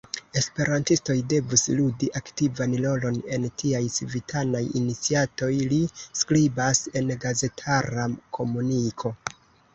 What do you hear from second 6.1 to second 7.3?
skribas en